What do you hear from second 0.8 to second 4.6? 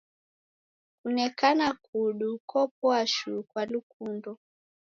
Kunekana kudu kopoa shuu kwa lukundo.